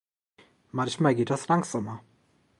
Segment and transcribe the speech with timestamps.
[0.71, 2.01] Manchmal geht das langsamer.